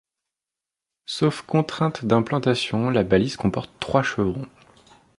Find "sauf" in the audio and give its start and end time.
1.05-1.43